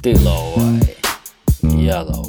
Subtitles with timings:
[0.00, 0.96] Ты ловай,
[1.62, 2.27] я ловай,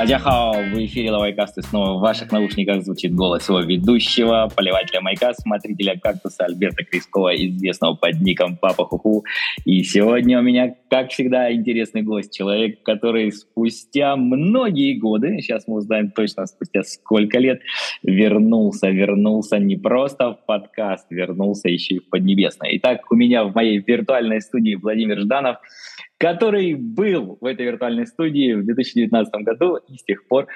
[0.00, 5.34] Садяхао, в эфире Лавайкаст, и снова в ваших наушниках звучит голос его ведущего, поливателя майка,
[5.34, 9.26] смотрителя кактуса Альберта Крискова, известного под ником Папа Хуху.
[9.66, 15.74] И сегодня у меня, как всегда, интересный гость, человек, который спустя многие годы, сейчас мы
[15.74, 17.60] узнаем точно спустя сколько лет,
[18.02, 22.70] вернулся, вернулся не просто в подкаст, вернулся еще и в Поднебесное.
[22.78, 25.58] Итак, у меня в моей виртуальной студии Владимир Жданов,
[26.20, 30.48] который был в этой виртуальной студии в 2019 году, и с тех пор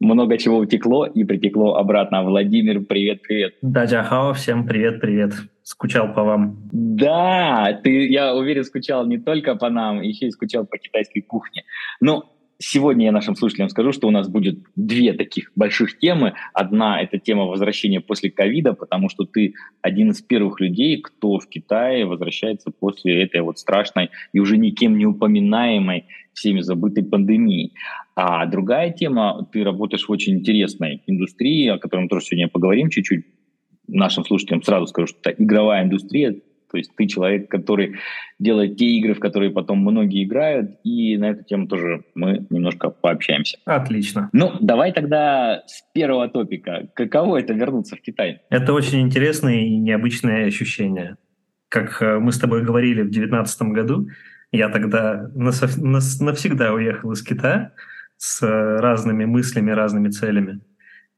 [0.00, 2.22] много чего утекло и притекло обратно.
[2.22, 3.56] Владимир, привет-привет.
[3.60, 5.34] Да, Джахао, всем привет-привет.
[5.62, 6.70] Скучал по вам.
[6.72, 11.64] Да, ты, я уверен, скучал не только по нам, еще и скучал по китайской кухне.
[12.00, 12.24] Ну,
[12.62, 16.34] Сегодня я нашим слушателям скажу, что у нас будет две таких больших темы.
[16.52, 21.48] Одна– это тема возвращения после ковида, потому что ты один из первых людей, кто в
[21.48, 27.72] Китае возвращается после этой вот страшной и уже никем не упоминаемой всеми забытой пандемии.
[28.14, 32.90] А другая тема– ты работаешь в очень интересной индустрии, о которой мы тоже сегодня поговорим
[32.90, 33.24] чуть-чуть.
[33.88, 36.36] Нашим слушателям сразу скажу, что это игровая индустрия,
[36.70, 37.96] то есть ты человек, который
[38.38, 42.90] делает те игры, в которые потом многие играют, и на эту тему тоже мы немножко
[42.90, 43.58] пообщаемся.
[43.64, 44.30] Отлично.
[44.32, 46.88] Ну, давай тогда с первого топика.
[46.94, 48.40] Каково это вернуться в Китай?
[48.50, 51.16] Это очень интересное и необычное ощущение.
[51.68, 54.08] Как э, мы с тобой говорили в 2019 году,
[54.52, 57.72] я тогда навсегда уехал из Китая
[58.16, 60.60] с разными мыслями, разными целями.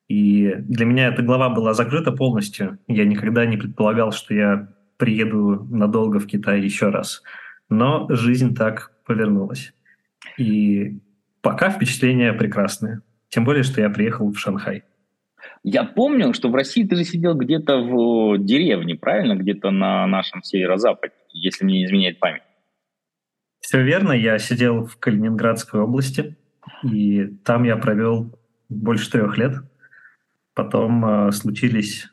[0.08, 2.78] И для меня эта глава была закрыта полностью.
[2.86, 7.22] Я никогда не предполагал, что я приеду надолго в Китай еще раз.
[7.68, 9.72] Но жизнь так повернулась.
[10.38, 11.00] И
[11.40, 13.00] пока впечатления прекрасные.
[13.28, 14.84] Тем более, что я приехал в Шанхай.
[15.64, 19.34] Я помню, что в России ты же сидел где-то в деревне, правильно?
[19.34, 22.42] Где-то на нашем северо-западе, если мне не изменяет память.
[23.60, 24.12] Все верно.
[24.12, 26.36] Я сидел в Калининградской области,
[26.82, 28.38] и там я провел
[28.68, 29.54] больше трех лет.
[30.54, 32.08] Потом э, случились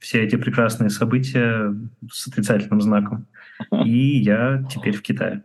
[0.00, 1.74] все эти прекрасные события
[2.10, 3.26] с отрицательным знаком.
[3.84, 5.42] И я теперь в Китае.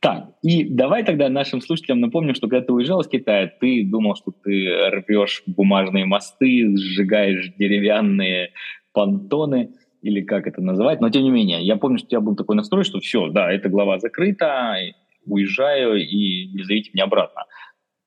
[0.00, 4.16] Так, и давай тогда нашим слушателям напомним, что когда ты уезжал из Китая, ты думал,
[4.16, 8.50] что ты рвешь бумажные мосты, сжигаешь деревянные
[8.92, 9.70] понтоны,
[10.02, 12.54] или как это называть, но тем не менее, я помню, что у тебя был такой
[12.54, 14.76] настрой, что все, да, эта глава закрыта,
[15.24, 17.42] уезжаю и не зовите меня обратно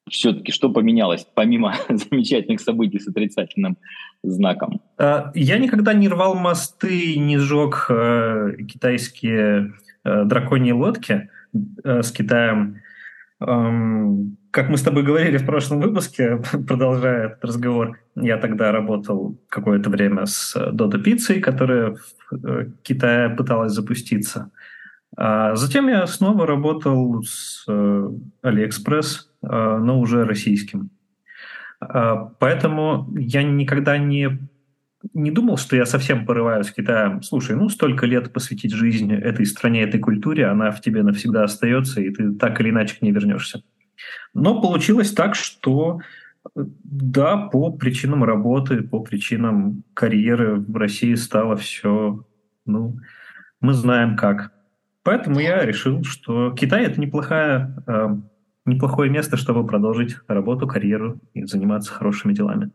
[0.09, 3.77] все-таки что поменялось, помимо замечательных событий с отрицательным
[4.23, 4.81] знаком?
[4.97, 11.29] А, я никогда не рвал мосты, не сжег э, китайские э, драконьи лодки
[11.83, 12.81] э, с Китаем.
[13.41, 19.37] Эм, как мы с тобой говорили в прошлом выпуске, продолжая этот разговор, я тогда работал
[19.47, 24.51] какое-то время с Dodo Pizza, которая в э, Китае пыталась запуститься.
[25.17, 28.09] А затем я снова работал с э,
[28.43, 30.89] AliExpress, э, но уже российским.
[31.79, 34.39] А, поэтому я никогда не,
[35.13, 37.19] не думал, что я совсем порываюсь в Китае.
[37.23, 42.01] Слушай, ну столько лет посвятить жизнь этой стране, этой культуре, она в тебе навсегда остается,
[42.01, 43.63] и ты так или иначе к ней вернешься.
[44.33, 45.99] Но получилось так, что
[46.55, 52.25] да, по причинам работы, по причинам карьеры в России стало все,
[52.65, 52.97] ну,
[53.61, 54.53] мы знаем как.
[55.03, 58.17] Поэтому я решил, что Китай это неплохая, э,
[58.69, 62.71] неплохое место, чтобы продолжить работу, карьеру и заниматься хорошими делами.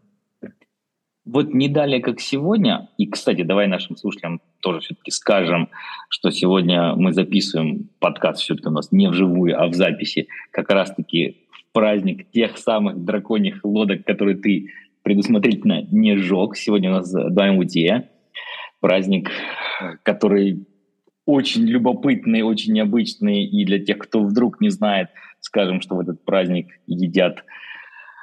[1.25, 5.71] Вот не далее, как сегодня, и, кстати, давай нашим слушателям тоже все-таки скажем,
[6.10, 11.47] что сегодня мы записываем подкаст все-таки у нас не вживую, а в записи, как раз-таки
[11.50, 14.71] в праздник тех самых драконьих лодок, которые ты
[15.03, 16.56] предусмотрительно не сжег.
[16.56, 18.11] Сегодня у нас Дуаймутия,
[18.81, 19.31] праздник,
[20.03, 20.66] который
[21.26, 23.44] очень любопытный, очень необычный.
[23.44, 25.08] И для тех, кто вдруг не знает,
[25.40, 27.44] скажем, что в этот праздник едят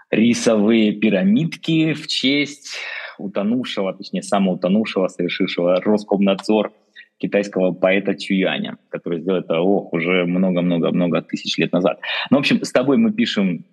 [0.10, 2.78] рисовые пирамидки в честь
[3.18, 6.74] утонувшего, точнее, самоутонувшего, совершившего Роскомнадзор
[7.18, 12.00] китайского поэта Чуяня, который сделал это, ох, уже много-много-много тысяч лет назад.
[12.30, 13.66] Ну, в общем, с тобой мы пишем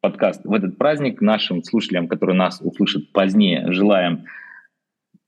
[0.00, 1.20] подкаст в этот праздник.
[1.20, 4.24] Нашим слушателям, которые нас услышат позднее, желаем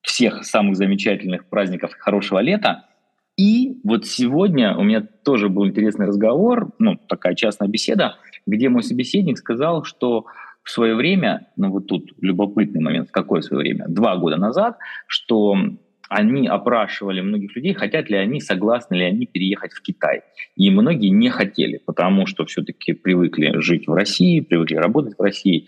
[0.02, 2.87] всех самых замечательных праздников хорошего лета.
[3.38, 8.82] И вот сегодня у меня тоже был интересный разговор, ну, такая частная беседа, где мой
[8.82, 10.26] собеседник сказал, что
[10.64, 14.76] в свое время, ну вот тут любопытный момент, в какое свое время, два года назад,
[15.06, 15.56] что
[16.08, 20.22] они опрашивали многих людей, хотят ли они, согласны ли они переехать в Китай.
[20.56, 25.66] И многие не хотели, потому что все-таки привыкли жить в России, привыкли работать в России.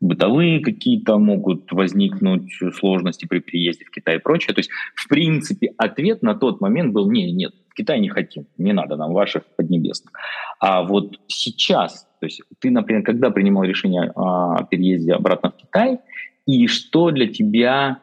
[0.00, 4.54] Бытовые какие-то могут возникнуть сложности при переезде в Китай и прочее.
[4.54, 8.72] То есть, в принципе, ответ на тот момент был, не, нет, Китай не хотим, не
[8.72, 10.12] надо нам ваших поднебесных.
[10.58, 15.98] А вот сейчас, то есть ты, например, когда принимал решение о переезде обратно в Китай,
[16.46, 18.00] и что для тебя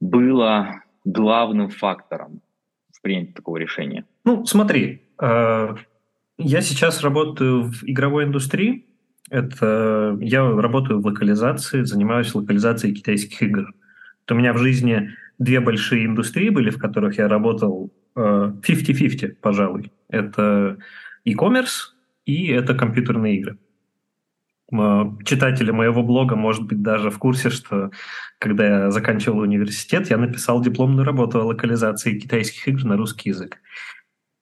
[0.00, 2.40] было главным фактором
[2.92, 4.04] в принятии такого решения?
[4.24, 5.74] Ну, смотри, э,
[6.38, 8.87] я сейчас работаю в игровой индустрии,
[9.30, 13.72] это я работаю в локализации, занимаюсь локализацией китайских игр.
[14.24, 19.34] То у меня в жизни две большие индустрии были, в которых я работал 50-50, э,
[19.40, 19.92] пожалуй.
[20.08, 20.78] Это
[21.24, 21.92] e-commerce
[22.24, 23.58] и это компьютерные игры.
[25.24, 27.90] Читатели моего блога, может быть, даже в курсе, что
[28.38, 33.58] когда я заканчивал университет, я написал дипломную работу о локализации китайских игр на русский язык.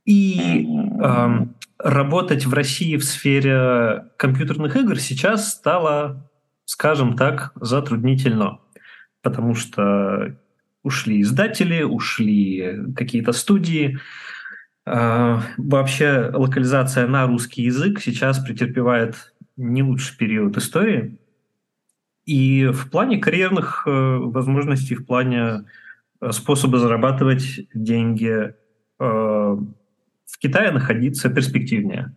[0.05, 0.67] И
[1.01, 1.47] э,
[1.79, 6.31] работать в России в сфере компьютерных игр сейчас стало,
[6.65, 8.59] скажем так, затруднительно,
[9.23, 10.37] потому что
[10.83, 13.99] ушли издатели, ушли какие-то студии.
[14.87, 21.19] Э, вообще локализация на русский язык сейчас претерпевает не лучший период истории.
[22.25, 25.65] И в плане карьерных э, возможностей, в плане
[26.21, 28.55] э, способа зарабатывать деньги
[30.27, 32.15] в Китае находиться перспективнее.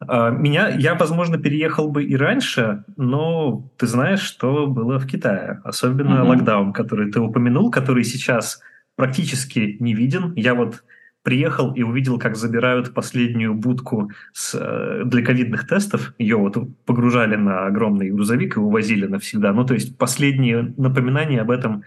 [0.00, 5.60] А, меня, я, возможно, переехал бы и раньше, но ты знаешь, что было в Китае.
[5.64, 6.28] Особенно mm-hmm.
[6.28, 8.60] локдаун, который ты упомянул, который сейчас
[8.96, 10.32] практически не виден.
[10.34, 10.82] Я вот
[11.22, 16.14] приехал и увидел, как забирают последнюю будку с, э, для ковидных тестов.
[16.18, 19.52] Ее вот погружали на огромный грузовик и увозили навсегда.
[19.52, 21.82] Ну, то есть последние напоминания об этом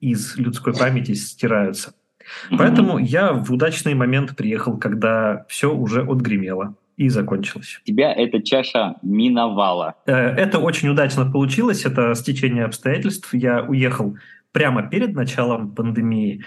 [0.00, 1.92] из людской памяти стираются.
[2.50, 7.80] Поэтому я в удачный момент приехал, когда все уже отгремело и закончилось.
[7.84, 9.96] Тебя эта чаша миновала.
[10.06, 13.34] Э, это очень удачно получилось, это стечение обстоятельств.
[13.34, 14.16] Я уехал
[14.52, 16.44] прямо перед началом пандемии,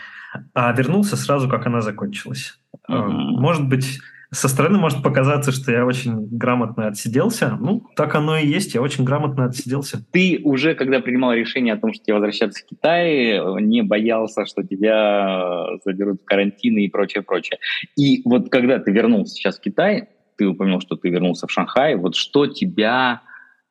[0.53, 2.59] а вернулся сразу, как она закончилась.
[2.87, 2.97] Угу.
[2.97, 3.99] Может быть,
[4.31, 7.57] со стороны может показаться, что я очень грамотно отсиделся.
[7.59, 10.05] Ну, так оно и есть, я очень грамотно отсиделся.
[10.11, 14.63] Ты уже, когда принимал решение о том, что тебе возвращаться в Китай, не боялся, что
[14.63, 17.57] тебя заберут в карантины и прочее, прочее.
[17.97, 21.95] И вот когда ты вернулся сейчас в Китай, ты упомянул, что ты вернулся в Шанхай,
[21.95, 23.21] вот что тебя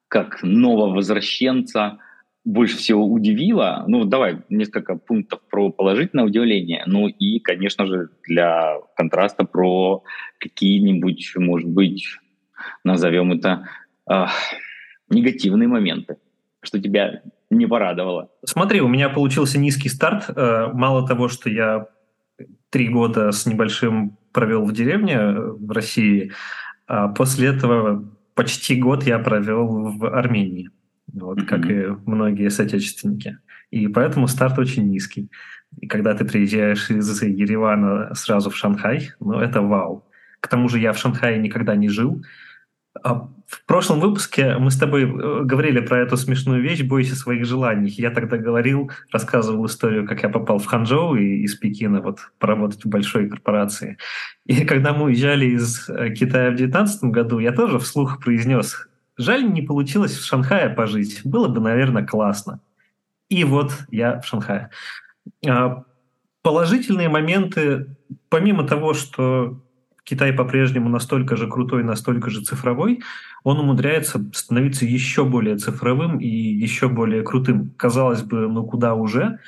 [0.09, 1.99] как нового возвращенца
[2.49, 8.77] больше всего удивило, ну, давай несколько пунктов про положительное удивление, ну и, конечно же, для
[8.97, 10.03] контраста про
[10.39, 12.07] какие-нибудь, может быть,
[12.85, 13.69] назовем это,
[14.11, 14.25] э,
[15.11, 16.17] негативные моменты,
[16.63, 18.31] что тебя не порадовало.
[18.47, 20.31] Смотри, у меня получился низкий старт.
[20.35, 21.89] Э, мало того, что я
[22.71, 26.33] три года с небольшим провел в деревне э, в России,
[26.87, 30.71] а после этого почти год я провел в Армении
[31.13, 31.47] вот, mm-hmm.
[31.47, 33.39] как и многие соотечественники.
[33.71, 35.31] И поэтому старт очень низкий.
[35.81, 40.07] И когда ты приезжаешь из Еревана сразу в Шанхай, ну, это вау.
[40.41, 42.23] К тому же я в Шанхае никогда не жил.
[43.03, 47.45] А в прошлом выпуске мы с тобой э, говорили про эту смешную вещь «Бойся своих
[47.45, 47.91] желаний».
[47.91, 52.85] Я тогда говорил, рассказывал историю, как я попал в Ханчжоу и из Пекина вот, поработать
[52.85, 53.99] в большой корпорации.
[54.47, 58.88] И когда мы уезжали из э, Китая в 2019 году, я тоже вслух произнес
[59.19, 61.21] Жаль, не получилось в Шанхае пожить.
[61.25, 62.61] Было бы, наверное, классно.
[63.29, 64.71] И вот я в Шанхае.
[65.47, 65.85] А,
[66.43, 67.97] положительные моменты,
[68.29, 69.61] помимо того, что
[70.05, 73.03] Китай по-прежнему настолько же крутой, настолько же цифровой,
[73.45, 77.75] он умудряется становиться еще более цифровым и еще более крутым.
[77.77, 79.41] Казалось бы, ну куда уже,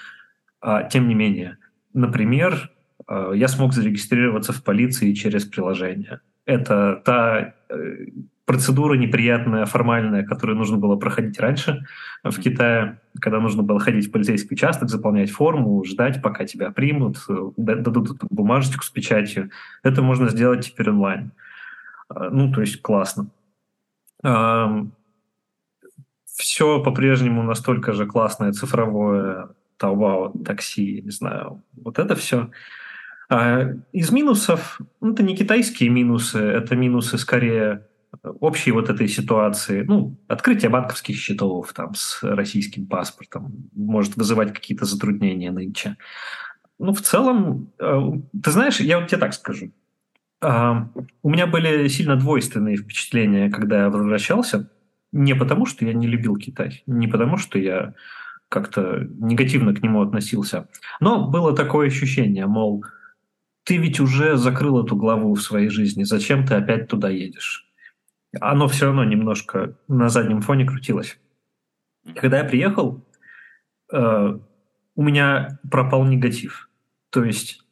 [0.61, 1.59] а, тем не менее.
[1.95, 2.71] Например,
[3.07, 6.21] а, я смог зарегистрироваться в полиции через приложение.
[6.45, 8.07] Это та э,
[8.51, 11.87] процедура неприятная, формальная, которую нужно было проходить раньше
[12.25, 17.19] в Китае, когда нужно было ходить в полицейский участок, заполнять форму, ждать, пока тебя примут,
[17.57, 19.51] дадут бумажечку с печатью.
[19.85, 21.31] Это можно сделать теперь онлайн.
[22.09, 23.29] А, ну, то есть классно.
[26.25, 32.51] Все по-прежнему настолько же классное цифровое Taobao, такси, не знаю, вот это все.
[33.29, 37.87] А из минусов, ну, это не китайские минусы, это минусы скорее
[38.23, 44.85] общей вот этой ситуации, ну, открытие банковских счетов там с российским паспортом может вызывать какие-то
[44.85, 45.97] затруднения нынче.
[46.79, 48.13] Ну, в целом, э,
[48.43, 49.73] ты знаешь, я вот тебе так скажу.
[50.43, 50.89] А,
[51.23, 54.71] у меня были сильно двойственные впечатления, когда я возвращался.
[55.13, 57.95] Не потому, что я не любил Китай, не потому, что я
[58.49, 60.69] как-то негативно к нему относился.
[61.01, 62.85] Но было такое ощущение, мол,
[63.65, 67.70] ты ведь уже закрыл эту главу в своей жизни, зачем ты опять туда едешь?
[68.39, 71.19] Оно все равно немножко на заднем фоне крутилось.
[72.17, 73.05] Когда я приехал,
[73.93, 74.39] э,
[74.95, 76.69] у меня пропал негатив.
[77.11, 77.63] То есть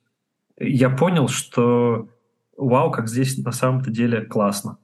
[0.59, 2.09] я понял, что
[2.57, 4.79] вау, как здесь на самом-то деле классно.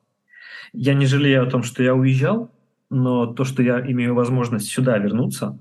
[0.72, 2.50] Я не жалею о том, что я уезжал,
[2.90, 5.58] но то, что я имею возможность сюда вернуться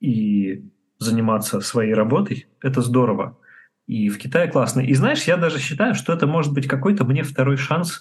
[0.00, 3.38] и заниматься своей работой, это здорово.
[3.86, 4.80] И в Китае классно.
[4.80, 8.00] И знаешь, я даже считаю, что это может быть какой-то мне второй шанс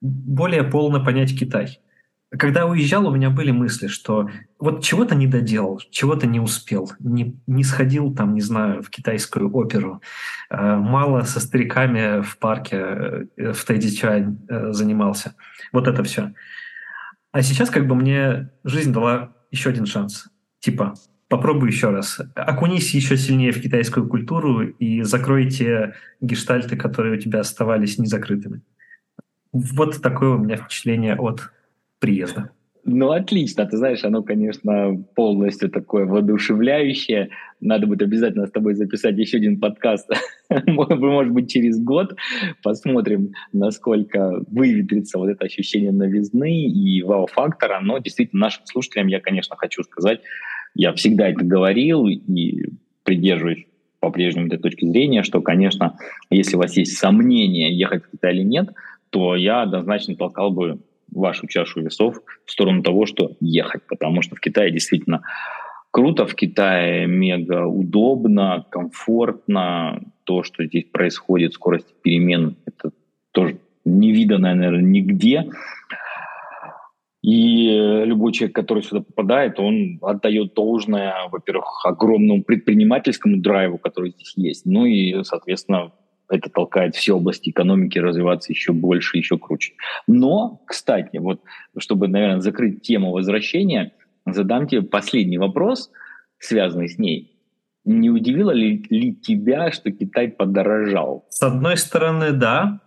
[0.00, 1.80] более полно понять Китай.
[2.38, 4.30] Когда уезжал, у меня были мысли, что
[4.60, 9.52] вот чего-то не доделал, чего-то не успел, не, не сходил там, не знаю, в китайскую
[9.52, 10.00] оперу,
[10.48, 12.76] э, мало со стариками в парке
[13.36, 15.34] э, в Тайдичань э, занимался.
[15.72, 16.32] Вот это все.
[17.32, 20.28] А сейчас как бы мне жизнь дала еще один шанс.
[20.60, 20.94] Типа,
[21.28, 22.20] попробуй еще раз.
[22.36, 28.62] Окунись еще сильнее в китайскую культуру и закрой те гештальты, которые у тебя оставались незакрытыми.
[29.52, 31.50] Вот такое у меня впечатление от
[31.98, 32.50] приезда.
[32.84, 33.66] Ну, отлично.
[33.66, 37.28] Ты знаешь, оно, конечно, полностью такое воодушевляющее.
[37.60, 40.08] Надо будет обязательно с тобой записать еще один подкаст,
[40.66, 42.16] может быть, через год.
[42.62, 47.80] Посмотрим, насколько выветрится вот это ощущение новизны и вау-фактора.
[47.82, 50.20] Но действительно, нашим слушателям я, конечно, хочу сказать,
[50.74, 52.70] я всегда это говорил и
[53.02, 53.66] придерживаюсь
[54.00, 55.98] по-прежнему этой точки зрения, что, конечно,
[56.30, 58.70] если у вас есть сомнения, ехать в Китай или нет,
[59.10, 60.80] то я однозначно толкал бы
[61.12, 65.22] вашу чашу весов в сторону того, что ехать, потому что в Китае действительно
[65.90, 72.92] круто, в Китае мега удобно, комфортно, то, что здесь происходит, скорость перемен, это
[73.32, 75.50] тоже не видано, наверное, нигде.
[77.22, 77.68] И
[78.06, 84.64] любой человек, который сюда попадает, он отдает должное, во-первых, огромному предпринимательскому драйву, который здесь есть,
[84.64, 85.92] ну и, соответственно,
[86.30, 89.74] это толкает все области экономики развиваться еще больше, еще круче.
[90.06, 91.42] Но, кстати, вот
[91.76, 93.92] чтобы, наверное, закрыть тему возвращения,
[94.24, 95.90] задам тебе последний вопрос,
[96.38, 97.36] связанный с ней.
[97.84, 101.26] Не удивило ли, ли тебя, что Китай подорожал?
[101.30, 102.80] С одной стороны, да.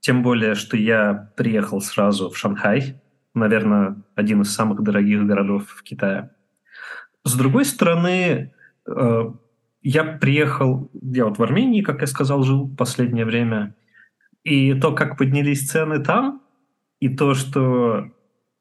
[0.00, 2.94] Тем более, что я приехал сразу в Шанхай.
[3.34, 6.30] Наверное, один из самых дорогих городов в Китае.
[7.24, 8.54] С другой стороны,
[8.86, 9.24] э,
[9.82, 13.74] я приехал, я вот в Армении, как я сказал, жил последнее время,
[14.42, 16.42] и то, как поднялись цены там,
[17.00, 18.10] и то, что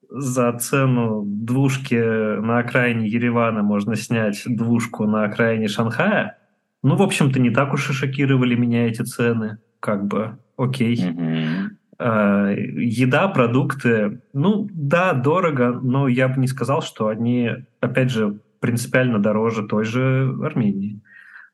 [0.09, 1.95] за цену двушки
[2.39, 6.37] на окраине Еревана можно снять двушку на окраине Шанхая,
[6.83, 10.95] ну, в общем-то, не так уж и шокировали меня эти цены, как бы, окей.
[10.95, 12.81] Mm-hmm.
[12.81, 19.19] еда, продукты, ну, да, дорого, но я бы не сказал, что они, опять же, принципиально
[19.19, 21.01] дороже той же Армении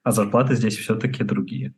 [0.04, 1.74] а зарплаты здесь все-таки другие.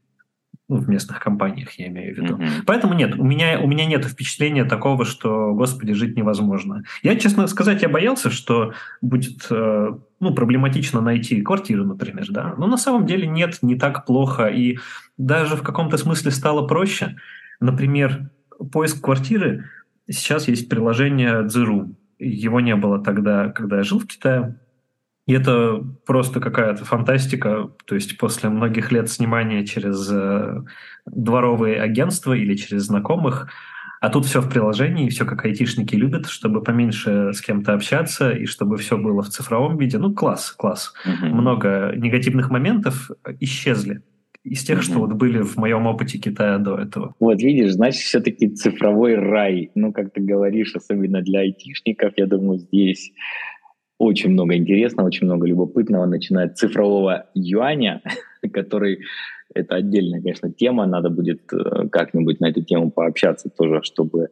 [0.69, 2.37] Ну, в местных компаниях, я имею в виду.
[2.37, 2.63] Mm-hmm.
[2.65, 6.83] Поэтому нет, у меня, у меня нет впечатления такого, что, господи, жить невозможно.
[7.01, 9.87] Я, честно сказать, я боялся, что будет э,
[10.21, 12.55] ну, проблематично найти квартиру, например, да.
[12.57, 14.47] Но на самом деле нет, не так плохо.
[14.47, 14.77] И
[15.17, 17.17] даже в каком-то смысле стало проще.
[17.59, 18.31] Например,
[18.71, 19.69] поиск квартиры.
[20.09, 21.95] Сейчас есть приложение Дзиру.
[22.19, 24.57] Его не было тогда, когда я жил в Китае.
[25.25, 27.69] И это просто какая-то фантастика.
[27.85, 30.61] То есть после многих лет снимания через э,
[31.05, 33.49] дворовые агентства или через знакомых,
[34.01, 38.45] а тут все в приложении, все как айтишники любят, чтобы поменьше с кем-то общаться и
[38.45, 39.97] чтобы все было в цифровом виде.
[39.97, 40.93] Ну, класс, класс.
[41.05, 41.29] Mm-hmm.
[41.29, 44.01] Много негативных моментов исчезли
[44.43, 44.81] из тех, mm-hmm.
[44.81, 47.15] что вот были в моем опыте Китая до этого.
[47.21, 49.71] Вот видишь, значит, все-таки цифровой рай.
[49.73, 53.13] Ну, как ты говоришь, особенно для айтишников, я думаю, здесь
[54.03, 58.01] очень много интересного, очень много любопытного, начиная от цифрового юаня,
[58.53, 58.99] который
[59.53, 64.29] это отдельная, конечно, тема, надо будет э, как-нибудь на эту тему пообщаться тоже, чтобы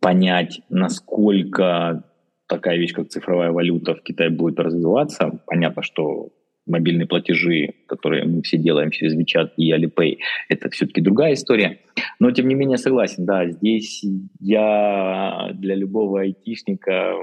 [0.00, 2.04] понять, насколько
[2.46, 5.40] такая вещь, как цифровая валюта в Китае будет развиваться.
[5.46, 6.30] Понятно, что
[6.66, 11.80] мобильные платежи, которые мы все делаем через WeChat и Alipay, это все-таки другая история.
[12.20, 14.04] Но, тем не менее, согласен, да, здесь
[14.38, 17.14] я для любого айтишника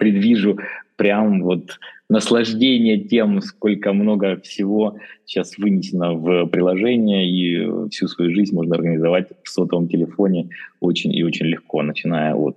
[0.00, 0.58] предвижу
[0.96, 1.78] прям вот
[2.08, 9.28] наслаждение тем, сколько много всего сейчас вынесено в приложение, и всю свою жизнь можно организовать
[9.44, 10.48] в сотовом телефоне
[10.80, 12.56] очень и очень легко, начиная от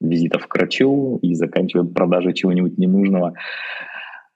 [0.00, 3.34] визитов к врачу и заканчивая продажей чего-нибудь ненужного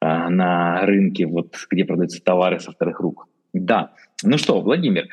[0.00, 3.26] а, на рынке, вот где продаются товары со вторых рук.
[3.52, 3.92] Да.
[4.23, 5.08] Ну что, Владимир,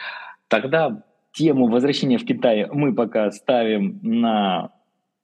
[0.47, 4.71] тогда тему возвращения в Китай мы пока ставим на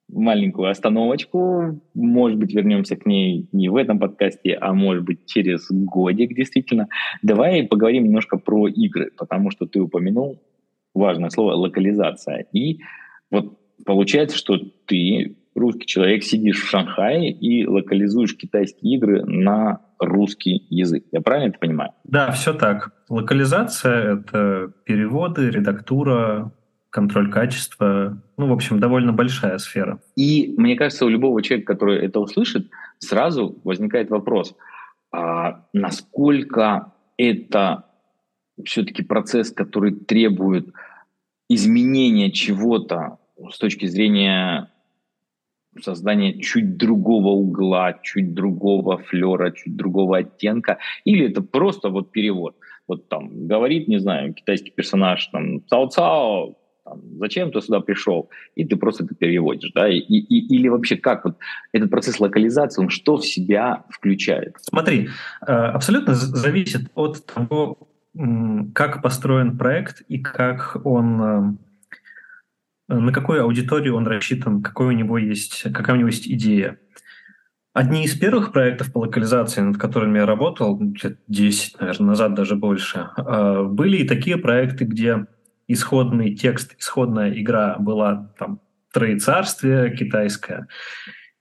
[0.10, 1.82] маленькую остановочку.
[1.94, 6.88] Может быть, вернемся к ней не в этом подкасте, а может быть, через годик действительно.
[7.22, 10.42] Давай поговорим немножко про игры, потому что ты упомянул
[10.94, 12.46] важное слово локализация.
[12.54, 12.80] И
[13.30, 20.66] вот получается, что ты русский человек, сидишь в Шанхае и локализуешь китайские игры на русский
[20.70, 21.06] язык.
[21.12, 21.92] Я правильно это понимаю?
[22.04, 22.94] Да, все так.
[23.10, 26.52] Локализация— это переводы, редактура,
[26.90, 28.22] контроль качества.
[28.38, 30.00] Ну, в общем, довольно большая сфера.
[30.16, 34.56] И мне кажется, у любого человека, который это услышит, сразу возникает вопрос,
[35.12, 37.86] а насколько это
[38.64, 40.74] все-таки процесс, который требует
[41.50, 43.20] изменения чего-то
[43.52, 44.72] с точки зрения
[45.82, 52.56] создания чуть другого угла, чуть другого флера, чуть другого оттенка, или это просто вот перевод.
[52.88, 56.56] Вот там говорит, не знаю, китайский персонаж, там, цао-цао,
[57.20, 61.26] зачем ты сюда пришел, и ты просто это переводишь, да, и, и, или вообще как
[61.26, 61.38] вот
[61.72, 64.56] этот процесс локализации, он что в себя включает?
[64.62, 65.10] Смотри,
[65.46, 67.78] э, абсолютно зависит от того,
[68.74, 71.58] как построен проект и как он
[72.90, 76.80] э, на какую аудиторию он рассчитан, какой у него есть, какая у него есть идея.
[77.74, 82.56] Одни из первых проектов по локализации, над которыми я работал, лет 10, наверное, назад даже
[82.56, 85.28] больше, э, были и такие проекты, где
[85.68, 90.68] исходный текст, исходная игра была там троецарствие китайское,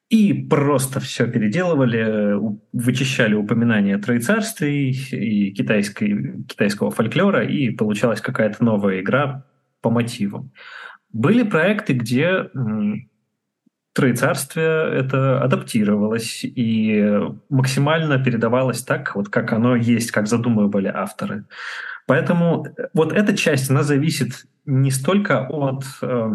[0.09, 2.35] и просто все переделывали,
[2.73, 9.47] вычищали упоминания троецарствий и китайской, китайского фольклора, и получалась какая-то новая игра
[9.81, 10.53] по мотивам.
[11.13, 12.51] Были проекты, где
[13.97, 21.45] троецарствие это адаптировалось и максимально передавалось так, вот как оно есть, как задумывали авторы.
[22.07, 26.31] Поэтому вот эта часть, она зависит не столько от э,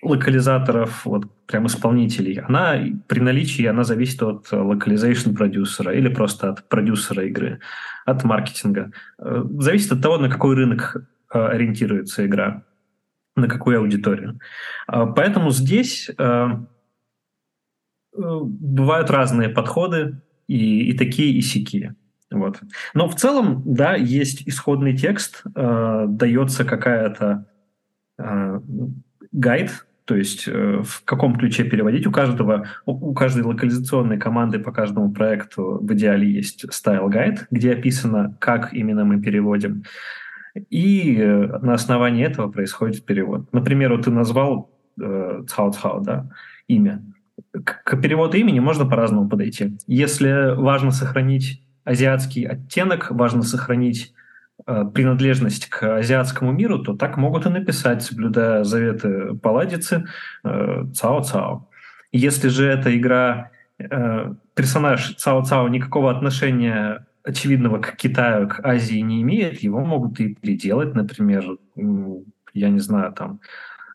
[0.00, 6.68] локализаторов, вот прям исполнителей, она при наличии она зависит от локализation продюсера или просто от
[6.70, 7.60] продюсера игры,
[8.06, 8.92] от маркетинга.
[9.18, 12.62] Э, зависит от того, на какой рынок э, ориентируется игра,
[13.36, 14.38] на какую аудиторию.
[14.90, 16.10] Э, поэтому здесь
[18.18, 21.94] бывают разные подходы, и, и такие, и сякие.
[22.30, 22.60] Вот.
[22.94, 27.46] Но в целом, да, есть исходный текст, э, дается какая-то
[28.18, 28.60] э,
[29.32, 32.06] guide, то есть э, в каком ключе переводить.
[32.06, 37.72] У каждого, у каждой локализационной команды по каждому проекту в идеале есть style guide, где
[37.72, 39.84] описано, как именно мы переводим.
[40.70, 43.52] И э, на основании этого происходит перевод.
[43.52, 46.30] Например, вот ты назвал э, Цао Цао, да,
[46.68, 47.02] имя.
[47.52, 49.78] К, переводу имени можно по-разному подойти.
[49.86, 54.12] Если важно сохранить азиатский оттенок, важно сохранить
[54.66, 60.06] Э, принадлежность к азиатскому миру, то так могут и написать, соблюдая заветы Паладицы,
[60.44, 61.68] э, «Цао-Цао».
[62.10, 69.22] Если же эта игра, э, персонаж Цао-Цао никакого отношения очевидного к Китаю, к Азии не
[69.22, 71.56] имеет, его могут и переделать, например,
[72.54, 73.40] я не знаю, там,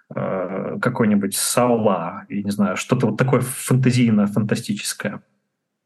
[0.10, 5.22] какой-нибудь Саула, я не знаю, что-то вот такое фантазийно-фантастическое.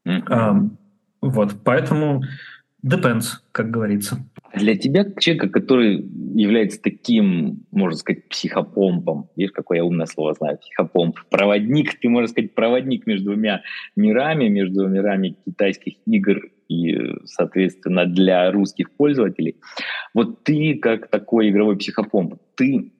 [0.06, 0.70] Mm-hmm.
[1.22, 2.22] Вот, поэтому
[2.84, 4.18] depends, как говорится.
[4.54, 5.98] Для тебя, человека, который
[6.34, 12.30] является таким, можно сказать, психопомпом, видишь, какое я умное слово знаю, психопомп, проводник, ты, можешь
[12.30, 13.62] сказать, проводник между двумя
[13.96, 19.56] мирами, между мирами китайских игр и, соответственно, для русских пользователей.
[20.14, 22.92] Вот ты, как такой игровой психопомп, ты,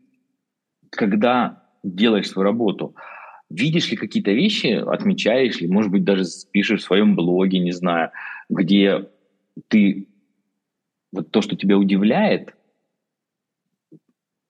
[0.90, 2.94] когда делаешь свою работу,
[3.50, 8.10] видишь ли какие-то вещи, отмечаешь ли, может быть, даже пишешь в своем блоге, не знаю,
[8.48, 9.08] где
[9.68, 10.08] ты
[11.12, 12.54] вот то, что тебя удивляет,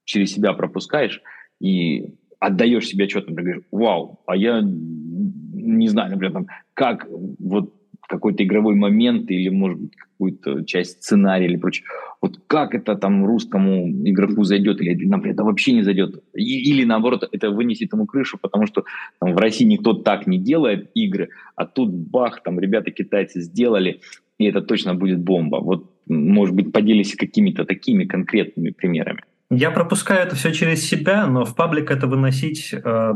[0.04, 1.22] через себя пропускаешь
[1.60, 7.06] и отдаешь себе отчет, например, говоришь, вау, а я не знаю, например, там, как
[7.38, 7.74] вот
[8.08, 11.86] какой-то игровой момент или, может быть, какую-то часть сценария или прочее.
[12.20, 16.22] Вот как это там русскому игроку зайдет, или, например, это вообще не зайдет.
[16.34, 18.84] И, или, наоборот, это вынесет ему крышу, потому что
[19.20, 24.00] там, в России никто так не делает игры, а тут бах, там ребята китайцы сделали,
[24.38, 25.56] и это точно будет бомба.
[25.56, 29.22] Вот может быть, поделись какими-то такими конкретными примерами.
[29.50, 33.12] Я пропускаю это все через себя, но в паблик это выносить э,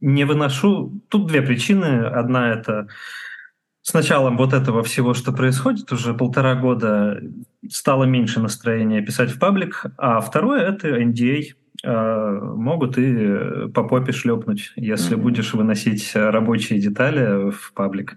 [0.00, 1.00] не выношу.
[1.08, 2.06] Тут две причины.
[2.06, 2.88] Одна это
[3.84, 7.20] с началом вот этого всего, что происходит, уже полтора года
[7.70, 11.52] стало меньше настроения писать в паблик, а второе это NDA.
[11.84, 15.20] Э, могут и по попе шлепнуть, если mm-hmm.
[15.20, 18.16] будешь выносить рабочие детали в паблик.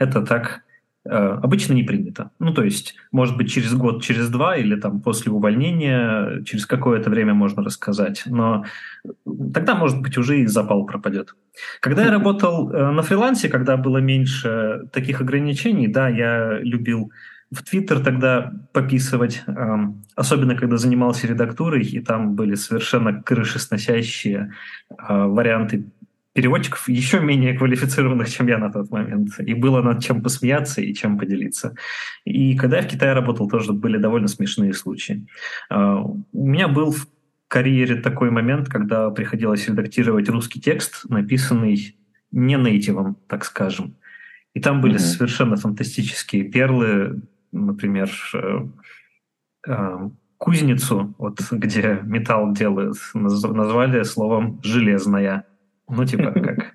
[0.00, 0.62] Это так
[1.04, 2.30] обычно не принято.
[2.38, 7.10] Ну, то есть, может быть, через год, через два или там после увольнения, через какое-то
[7.10, 8.64] время можно рассказать, но
[9.52, 11.34] тогда, может быть, уже и запал пропадет.
[11.80, 17.12] Когда я работал э, на фрилансе, когда было меньше таких ограничений, да, я любил
[17.50, 24.52] в Твиттер тогда пописывать, эм, особенно когда занимался редактурой, и там были совершенно крышесносящие
[24.90, 25.86] э, варианты
[26.34, 29.38] переводчиков еще менее квалифицированных, чем я на тот момент.
[29.38, 31.74] И было над чем посмеяться и чем поделиться.
[32.24, 35.26] И когда я в Китае работал, тоже были довольно смешные случаи.
[35.70, 37.06] А, у меня был в
[37.48, 41.96] карьере такой момент, когда приходилось редактировать русский текст, написанный
[42.32, 43.94] не нейтивом, так скажем.
[44.54, 45.16] И там были mm-hmm.
[45.16, 48.66] совершенно фантастические перлы, например, э,
[49.68, 55.46] э, кузницу, вот где металл делают, назвали словом «железная».
[55.88, 56.74] Ну, типа как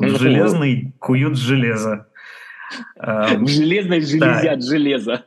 [0.00, 2.06] «железный куют железо».
[2.96, 5.24] В железной железят железо.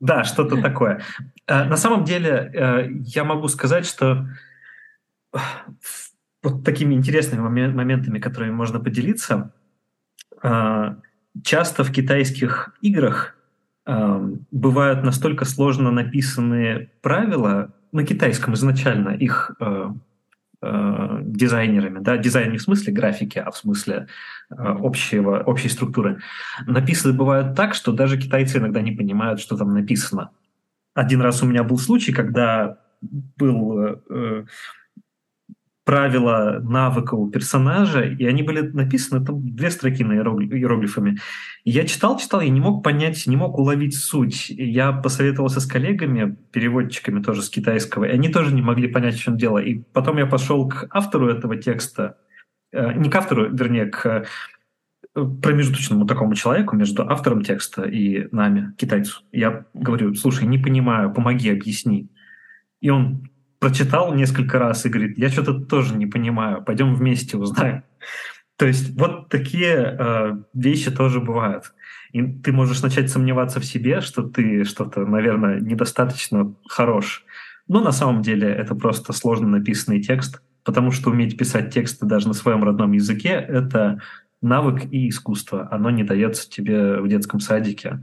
[0.00, 1.02] Да, что-то такое.
[1.46, 4.26] Э, на самом деле, я могу сказать, что
[6.42, 9.52] вот такими интересными моментами, которыми можно поделиться,
[11.44, 13.36] часто в китайских играх
[13.86, 19.52] бывают настолько сложно написанные правила на китайском изначально их
[20.62, 24.06] э, э, дизайнерами, да, дизайн не в смысле графики, а в смысле
[24.50, 26.20] э, общего, общей структуры,
[26.66, 30.30] написаны бывают так, что даже китайцы иногда не понимают, что там написано.
[30.94, 34.44] Один раз у меня был случай, когда был э,
[35.90, 41.18] правила навыка у персонажа, и они были написаны там две строки на иероглифами.
[41.64, 44.50] Я читал, читал, я не мог понять, не мог уловить суть.
[44.50, 49.20] Я посоветовался с коллегами, переводчиками тоже с китайского, и они тоже не могли понять, в
[49.20, 49.58] чем дело.
[49.58, 52.18] И потом я пошел к автору этого текста,
[52.70, 54.24] э, не к автору, вернее, к э,
[55.42, 59.22] промежуточному такому человеку между автором текста и нами, китайцу.
[59.32, 62.12] Я говорю, слушай, не понимаю, помоги, объясни.
[62.80, 63.29] И он
[63.60, 67.84] прочитал несколько раз и говорит, я что-то тоже не понимаю, пойдем вместе узнаем.
[68.56, 71.72] То есть вот такие э, вещи тоже бывают.
[72.12, 77.24] И ты можешь начать сомневаться в себе, что ты что-то, наверное, недостаточно хорош.
[77.68, 82.28] Но на самом деле это просто сложно написанный текст, потому что уметь писать тексты даже
[82.28, 84.00] на своем родном языке— это
[84.42, 85.68] навык и искусство.
[85.70, 88.00] Оно не дается тебе в детском садике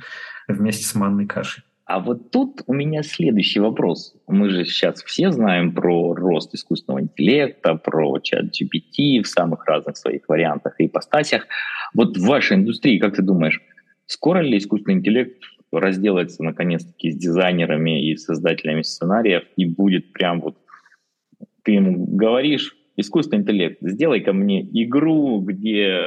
[0.47, 1.63] вместе с манной кашей.
[1.88, 4.13] А вот тут у меня следующий вопрос.
[4.28, 9.95] Мы же сейчас все знаем про рост искусственного интеллекта, про чат GPT в самых разных
[9.95, 11.47] своих вариантах и ипостасях.
[11.93, 13.62] Вот в вашей индустрии, как ты думаешь,
[14.06, 20.58] скоро ли искусственный интеллект разделается наконец-таки с дизайнерами и создателями сценариев и будет прям вот
[21.63, 26.02] ты ему говоришь, искусственный интеллект, сделай ко мне игру, где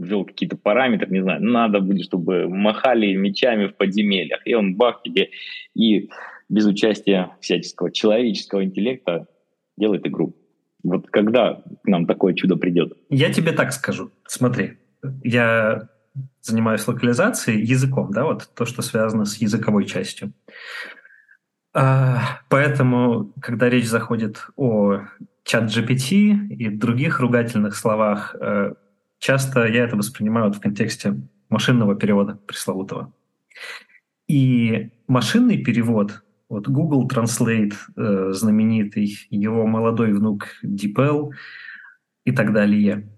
[0.00, 5.02] ввел какие-то параметры, не знаю, надо будет, чтобы махали мечами в подземельях, и он бах
[5.02, 5.30] тебе,
[5.74, 6.08] и
[6.48, 9.26] без участия всяческого человеческого интеллекта
[9.76, 10.34] делает игру.
[10.82, 12.94] Вот когда нам такое чудо придет?
[13.10, 14.10] Я тебе так скажу.
[14.26, 14.78] Смотри,
[15.22, 15.88] я
[16.40, 20.32] занимаюсь локализацией языком, да, вот то, что связано с языковой частью.
[21.72, 25.02] А, поэтому, когда речь заходит о
[25.44, 28.74] чат GPT и других ругательных словах, э,
[29.20, 31.14] часто я это воспринимаю в контексте
[31.48, 33.12] машинного перевода пресловутого.
[34.26, 41.30] И машинный перевод, вот Google Translate э, знаменитый, его молодой внук DeepL
[42.24, 43.08] и так далее,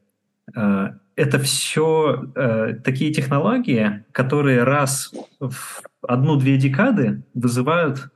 [0.55, 8.11] э, это все э, такие технологии, которые раз в одну-две декады вызывают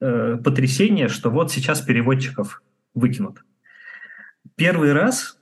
[0.00, 2.62] потрясение, что вот сейчас переводчиков
[2.94, 3.44] выкинут.
[4.54, 5.36] Первый раз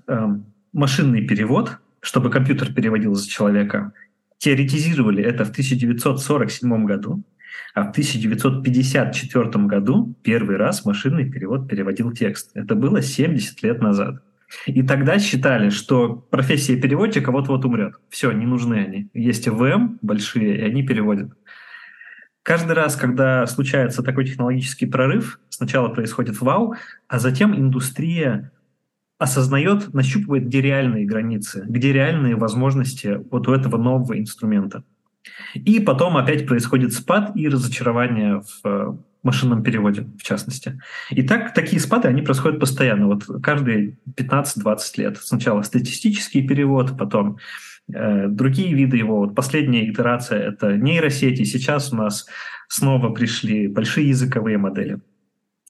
[0.76, 3.92] машинный перевод, чтобы компьютер переводил за человека,
[4.38, 7.24] теоретизировали это в 1947 году,
[7.74, 12.50] а в 1954 году первый раз машинный перевод переводил текст.
[12.54, 14.22] Это было 70 лет назад.
[14.66, 17.94] И тогда считали, что профессия переводчика вот-вот умрет.
[18.10, 19.08] Все, не нужны они.
[19.14, 21.32] Есть ВМ большие, и они переводят.
[22.42, 26.76] Каждый раз, когда случается такой технологический прорыв, сначала происходит вау,
[27.08, 28.52] а затем индустрия
[29.18, 34.84] осознает, нащупывает, где реальные границы, где реальные возможности вот у этого нового инструмента.
[35.54, 40.80] И потом опять происходит спад и разочарование в э, машинном переводе, в частности.
[41.10, 45.16] И так, такие спады, они происходят постоянно, вот каждые 15-20 лет.
[45.18, 47.38] Сначала статистический перевод, потом
[47.92, 49.20] э, другие виды его.
[49.20, 51.44] Вот последняя итерация— это нейросети.
[51.44, 52.26] Сейчас у нас
[52.68, 55.00] снова пришли большие языковые модели.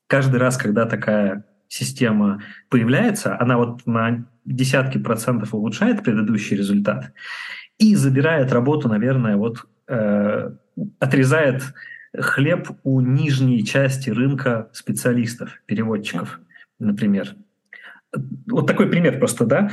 [0.07, 7.13] Каждый раз, когда такая система появляется, она вот на десятки процентов улучшает предыдущий результат
[7.79, 10.51] и забирает работу, наверное, вот э,
[10.99, 11.63] отрезает
[12.19, 16.41] хлеб у нижней части рынка специалистов, переводчиков,
[16.79, 17.35] например.
[18.47, 19.71] Вот такой пример просто, да?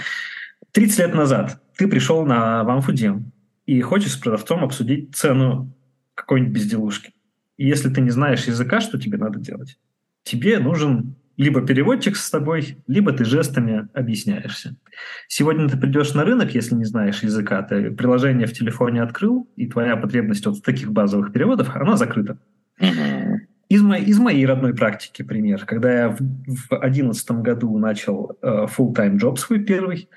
[0.72, 3.32] 30 лет назад ты пришел на Вамфудем
[3.66, 5.74] и хочешь с продавцом обсудить цену
[6.16, 7.14] какой-нибудь безделушки.
[7.58, 9.78] Если ты не знаешь языка, что тебе надо делать?
[10.24, 14.76] Тебе нужен либо переводчик с тобой, либо ты жестами объясняешься.
[15.28, 19.68] Сегодня ты придешь на рынок, если не знаешь языка, ты приложение в телефоне открыл, и
[19.68, 22.38] твоя потребность от таких базовых переводов, она закрыта.
[23.70, 25.66] Из, моей, из моей родной практики пример.
[25.66, 30.10] Когда я в 2011 году начал uh, full-time job свой первый,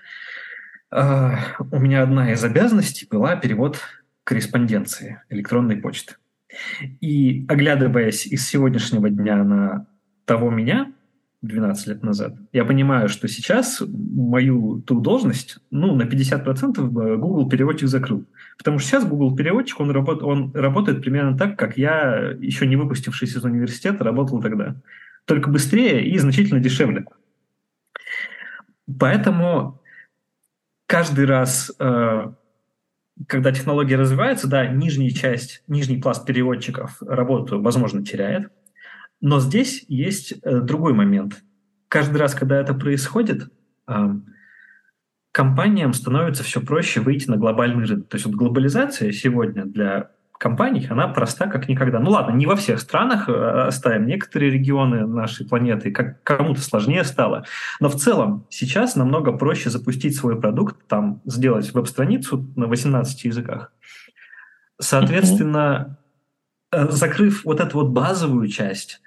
[0.93, 1.37] uh,
[1.71, 3.81] у меня одна из обязанностей была перевод
[4.25, 6.17] корреспонденции электронной почты.
[7.01, 9.87] И оглядываясь из сегодняшнего дня на
[10.27, 10.93] того меня,
[11.43, 12.35] 12 лет назад.
[12.53, 18.25] Я понимаю, что сейчас мою ту должность, ну, на 50% Google переводчик закрыл.
[18.59, 22.77] Потому что сейчас Google переводчик, он, работ, он работает примерно так, как я, еще не
[22.77, 24.77] выпустившись из университета, работал тогда.
[25.27, 27.05] Только быстрее и значительно дешевле.
[28.99, 29.81] Поэтому
[30.87, 32.33] каждый раз, э,
[33.27, 38.51] когда технология развивается, да, нижняя часть, нижний пласт переводчиков работу, возможно, теряет.
[39.21, 41.43] Но здесь есть э, другой момент.
[41.89, 43.49] Каждый раз, когда это происходит,
[45.37, 48.09] компаниям становится все проще выйти на глобальный рынок.
[48.09, 51.99] То есть вот глобализация сегодня для компаний, она проста как никогда.
[51.99, 57.05] Ну ладно, не во всех странах э, оставим, некоторые регионы нашей планеты как кому-то сложнее
[57.05, 57.45] стало,
[57.81, 63.73] но в целом сейчас намного проще запустить свой продукт, там сделать веб-страницу на 18 языках.
[64.79, 65.99] Соответственно,
[66.73, 69.01] э, закрыв вот эту вот базовую часть,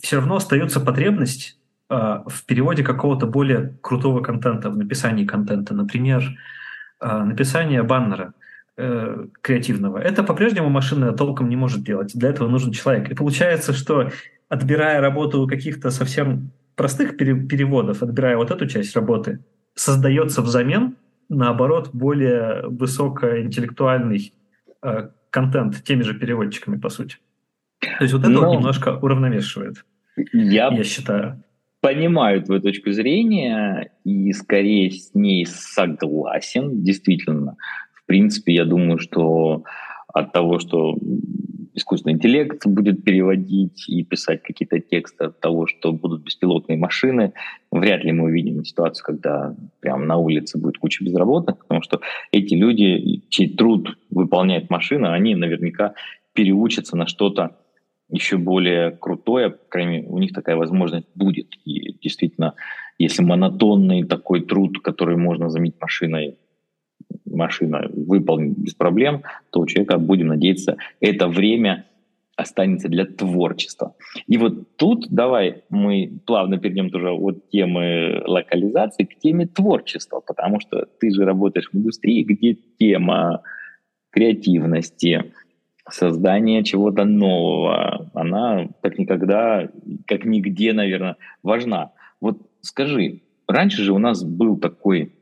[0.00, 1.58] все равно остается потребность
[1.90, 5.74] э, в переводе какого-то более крутого контента, в написании контента.
[5.74, 6.22] Например,
[7.00, 8.34] э, написание баннера
[8.76, 9.98] э, креативного.
[9.98, 12.12] Это по-прежнему машина толком не может делать.
[12.14, 13.10] Для этого нужен человек.
[13.10, 14.10] И получается, что
[14.48, 19.40] отбирая работу каких-то совсем простых пере- переводов, отбирая вот эту часть работы,
[19.74, 20.96] создается взамен,
[21.28, 24.32] наоборот, более высокоинтеллектуальный
[24.82, 27.16] э, контент теми же переводчиками, по сути.
[27.80, 28.54] То есть вот это Но...
[28.54, 29.84] немножко уравновешивает,
[30.32, 31.42] я, я считаю.
[31.80, 36.82] Понимаю твою точку зрения и скорее с ней согласен.
[36.82, 37.56] Действительно,
[37.92, 39.62] в принципе, я думаю, что
[40.08, 40.96] от того, что
[41.74, 47.34] искусственный интеллект будет переводить и писать какие-то тексты, от того, что будут беспилотные машины,
[47.70, 52.00] вряд ли мы увидим ситуацию, когда прямо на улице будет куча безработных, потому что
[52.32, 55.92] эти люди, чей труд выполняет машина, они наверняка
[56.32, 57.56] переучатся на что-то
[58.08, 61.48] еще более крутое, по крайней мере, у них такая возможность будет.
[61.64, 62.54] И действительно,
[62.98, 66.36] если монотонный такой труд, который можно заменить машиной,
[67.24, 71.84] машина выполнит без проблем, то у человека, будем надеяться, это время
[72.36, 73.94] останется для творчества.
[74.26, 80.60] И вот тут давай мы плавно перейдем тоже от темы локализации к теме творчества, потому
[80.60, 83.42] что ты же работаешь в индустрии, где тема
[84.10, 85.32] креативности,
[85.90, 89.68] создание чего-то нового, она как никогда,
[90.06, 91.92] как нигде, наверное, важна.
[92.20, 95.12] Вот скажи, раньше же у нас был такой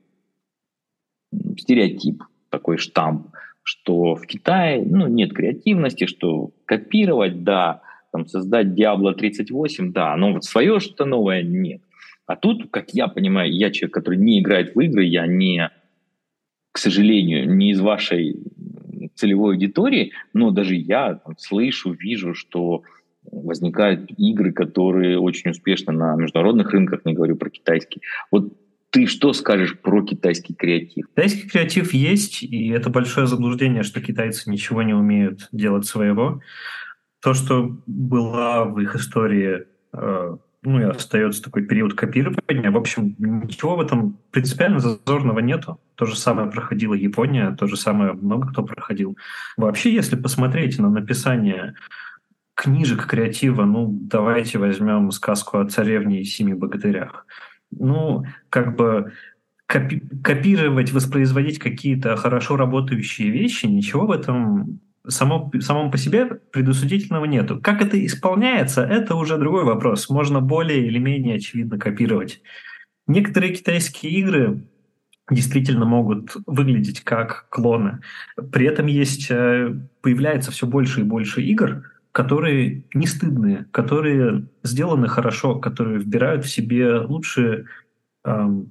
[1.59, 3.29] стереотип, такой штамп,
[3.63, 10.33] что в Китае ну, нет креативности, что копировать, да, там, создать Diablo 38, да, но
[10.33, 11.83] вот свое что-то новое нет.
[12.27, 15.71] А тут, как я понимаю, я человек, который не играет в игры, я не,
[16.73, 18.37] к сожалению, не из вашей
[19.15, 22.83] целевой аудитории, но даже я там, слышу, вижу, что
[23.31, 28.03] возникают игры, которые очень успешно на международных рынках, не говорю про китайский.
[28.31, 28.53] Вот
[28.91, 31.09] ты что скажешь про китайский креатив?
[31.09, 36.41] Китайский креатив есть, и это большое заблуждение, что китайцы ничего не умеют делать своего.
[37.21, 42.71] То, что было в их истории э, ну и остается такой период копирования.
[42.71, 45.79] В общем, ничего в этом принципиально зазорного нету.
[45.97, 49.17] То же самое проходила Япония, то же самое много кто проходил.
[49.57, 51.75] Вообще, если посмотреть на написание
[52.55, 57.27] книжек креатива, ну, давайте возьмем сказку о царевне и семи богатырях.
[57.71, 59.13] Ну, как бы
[59.67, 67.25] копи копировать, воспроизводить какие-то хорошо работающие вещи, ничего в этом само, самом по себе предусудительного
[67.25, 67.61] нету.
[67.61, 70.09] Как это исполняется, это уже другой вопрос.
[70.09, 72.41] Можно более или менее очевидно копировать.
[73.07, 74.65] Некоторые китайские игры
[75.31, 78.01] действительно могут выглядеть как клоны.
[78.53, 85.09] При этом есть, э, появляется все больше и больше игр, которые не стыдные, которые сделаны
[85.09, 87.65] хорошо, которые вбирают в себе лучшие
[88.25, 88.71] эм,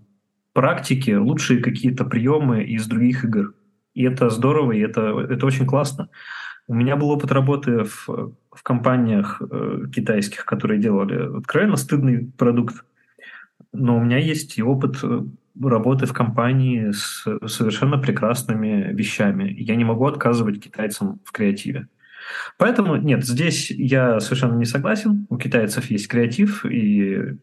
[0.53, 3.53] практики, лучшие какие-то приемы из других игр.
[3.95, 6.09] И это здорово, и это, это очень классно.
[6.67, 12.85] У меня был опыт работы в, в компаниях э, китайских, которые делали откровенно стыдный продукт.
[13.73, 15.23] Но у меня есть и опыт э,
[15.61, 19.53] работы в компании с совершенно прекрасными вещами.
[19.57, 21.87] Я не могу отказывать китайцам в креативе.
[22.57, 25.27] Поэтому нет, здесь я совершенно не согласен.
[25.29, 27.37] У китайцев есть креатив, и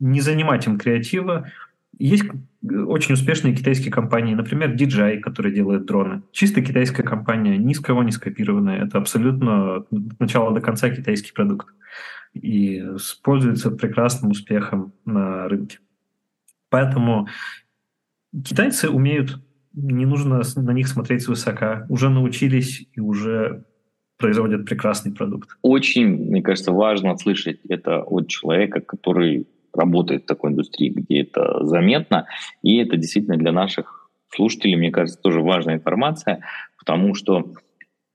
[0.00, 1.50] не занимать им креатива.
[1.98, 2.24] Есть
[2.62, 6.22] очень успешные китайские компании, например, DJI, который делает дроны.
[6.32, 8.84] Чисто китайская компания, ни с кого не скопированная.
[8.84, 9.88] Это абсолютно от
[10.20, 11.68] начала до конца китайский продукт.
[12.34, 12.84] И
[13.22, 15.78] пользуется прекрасным успехом на рынке.
[16.70, 17.28] Поэтому
[18.44, 19.38] китайцы умеют,
[19.72, 23.64] не нужно на них смотреть свысока, уже научились и уже
[24.18, 25.50] производят прекрасный продукт.
[25.62, 31.64] Очень, мне кажется, важно слышать это от человека, который работает в такой индустрии, где это
[31.64, 32.26] заметно.
[32.62, 36.40] И это действительно для наших слушателей, мне кажется, тоже важная информация,
[36.78, 37.52] потому что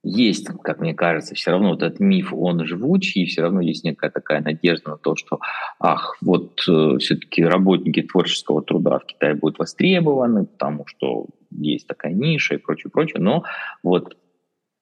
[0.03, 3.83] есть, как мне кажется, все равно вот этот миф, он живучий, и все равно есть
[3.83, 5.39] некая такая надежда на то, что,
[5.79, 12.13] ах, вот э, все-таки работники творческого труда в Китае будут востребованы, потому что есть такая
[12.13, 13.21] ниша и прочее, прочее.
[13.21, 13.43] Но
[13.81, 14.17] вот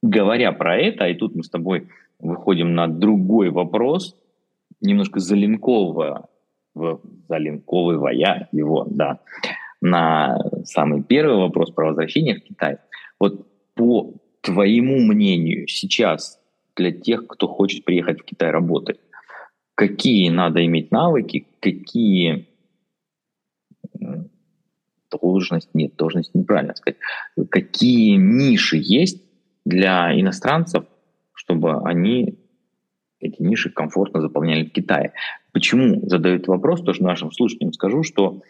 [0.01, 1.87] говоря про это, и тут мы с тобой
[2.19, 4.15] выходим на другой вопрос,
[4.81, 6.23] немножко залинковывая
[7.27, 9.19] залинковывая его, да,
[9.81, 12.77] на самый первый вопрос про возвращение в Китай.
[13.19, 16.39] Вот по твоему мнению сейчас
[16.75, 18.99] для тех, кто хочет приехать в Китай работать,
[19.75, 22.47] какие надо иметь навыки, какие
[25.09, 26.99] должность, нет, должность неправильно сказать,
[27.49, 29.21] какие ниши есть
[29.65, 30.85] для иностранцев,
[31.33, 32.39] чтобы они
[33.19, 35.13] эти ниши комфортно заполняли в Китае.
[35.51, 38.41] Почему задают вопрос, тоже нашим слушателям скажу, что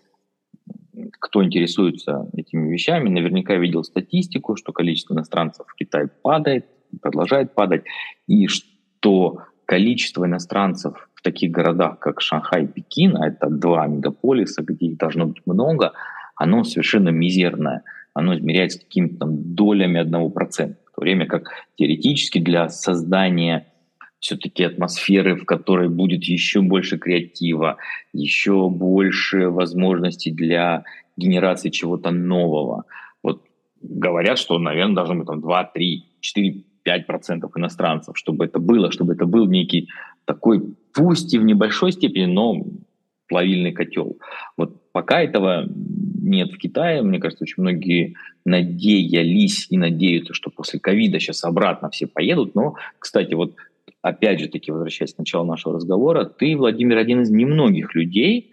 [1.20, 6.66] кто интересуется этими вещами, наверняка видел статистику, что количество иностранцев в Китае падает,
[7.02, 7.84] продолжает падать,
[8.28, 14.64] и что количество иностранцев в таких городах, как Шанхай и Пекин, а это два мегаполиса,
[14.64, 15.94] где их должно быть много,
[16.36, 17.84] оно совершенно мизерное.
[18.14, 20.78] Оно измеряется какими-то долями одного процента.
[20.92, 23.71] В то время как теоретически для создания
[24.22, 27.78] все-таки атмосферы, в которой будет еще больше креатива,
[28.14, 30.84] еще больше возможностей для
[31.18, 32.86] генерации чего-то нового.
[33.24, 33.44] Вот
[33.82, 38.92] говорят, что, наверное, должно быть там 2, 3, 4, 5 процентов иностранцев, чтобы это было,
[38.92, 39.90] чтобы это был некий
[40.26, 42.64] такой, пусть и в небольшой степени, но
[43.28, 44.18] плавильный котел.
[44.56, 45.66] Вот пока этого
[46.22, 51.90] нет в Китае, мне кажется, очень многие надеялись и надеются, что после ковида сейчас обратно
[51.90, 52.54] все поедут.
[52.54, 53.56] Но, кстати, вот
[54.02, 58.52] опять же таки, возвращаясь к началу нашего разговора, ты, Владимир, один из немногих людей,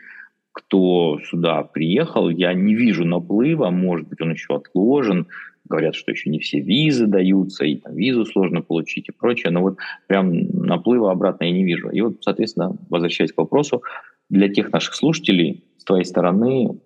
[0.53, 5.29] кто сюда приехал, я не вижу наплыва, может быть, он еще отложен,
[5.69, 9.61] говорят, что еще не все визы даются, и там визу сложно получить и прочее, но
[9.61, 11.91] вот прям наплыва обратно я не вижу.
[11.91, 13.83] И вот, соответственно, возвращаясь к вопросу,
[14.31, 16.81] для тех наших слушателей с твоей стороны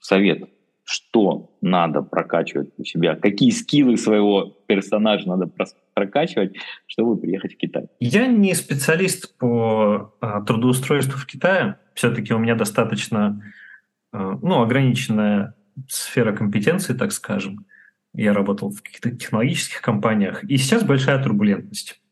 [0.00, 0.48] совет–
[0.92, 5.50] что надо прокачивать у себя, какие скиллы своего персонажа надо
[5.94, 6.54] прокачивать,
[6.86, 7.86] чтобы приехать в Китай?
[7.98, 11.78] Я не специалист по а, трудоустройству в Китае.
[11.94, 13.42] Все-таки у меня достаточно
[14.12, 15.54] а, ну, ограниченная
[15.88, 17.64] сфера компетенции, так скажем.
[18.12, 22.02] Я работал в каких-то технологических компаниях, и сейчас большая турбулентность.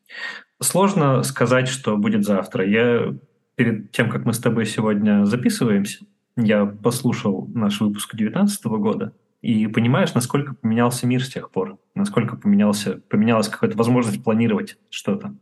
[0.62, 2.66] Сложно сказать, что будет завтра.
[2.66, 3.14] Я
[3.56, 6.06] перед тем, как мы с тобой сегодня записываемся,
[6.42, 12.36] я послушал наш выпуск 2019 года, и понимаешь, насколько поменялся мир с тех пор, насколько
[12.36, 15.34] поменялся, поменялась какая-то возможность планировать что-то.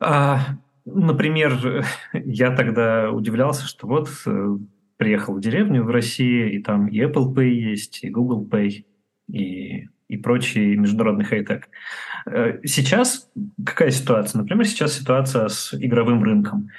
[0.00, 0.40] А,
[0.84, 4.56] например, я тогда удивлялся, что вот э,
[4.96, 8.84] приехал в деревню в России, и там и Apple Pay есть, и Google Pay,
[9.30, 11.68] и, и прочий международный хай-тек.
[12.24, 13.30] Э, сейчас
[13.64, 14.40] какая ситуация?
[14.40, 16.70] Например, сейчас ситуация с игровым рынком.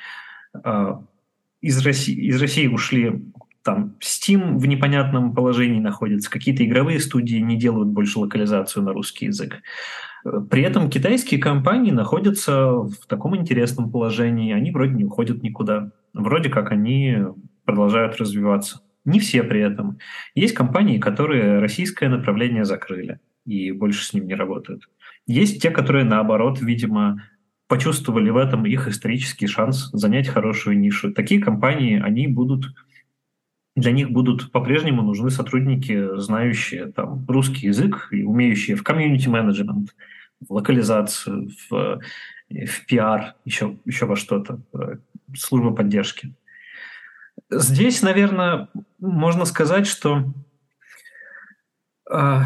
[1.63, 3.23] Из России, из России ушли
[3.63, 9.27] там Steam в непонятном положении находится, какие-то игровые студии не делают больше локализацию на русский
[9.27, 9.61] язык.
[10.49, 16.49] При этом китайские компании находятся в таком интересном положении, они вроде не уходят никуда, вроде
[16.49, 17.19] как они
[17.63, 18.81] продолжают развиваться.
[19.05, 19.99] Не все при этом.
[20.35, 24.89] Есть компании, которые российское направление закрыли и больше с ним не работают.
[25.27, 27.23] Есть те, которые наоборот, видимо,
[27.67, 31.13] почувствовали в этом их исторический шанс занять хорошую нишу.
[31.13, 32.65] Такие компании, они будут
[33.75, 39.95] для них будут по-прежнему нужны сотрудники, знающие там русский язык и умеющие в комьюнити-менеджмент,
[40.47, 41.99] в локализацию, в,
[42.49, 44.61] в пиар, еще, еще во что-то,
[45.35, 46.35] служба поддержки.
[47.49, 48.69] Здесь, наверное,
[48.99, 50.23] можно сказать, что
[52.11, 52.39] э,